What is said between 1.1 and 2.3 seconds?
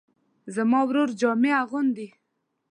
جامې اغوندي